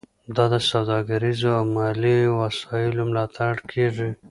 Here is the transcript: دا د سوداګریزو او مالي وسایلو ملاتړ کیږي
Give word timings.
دا 0.35 0.45
د 0.53 0.55
سوداګریزو 0.69 1.49
او 1.57 1.63
مالي 1.75 2.17
وسایلو 2.41 3.01
ملاتړ 3.09 3.53
کیږي 3.71 4.09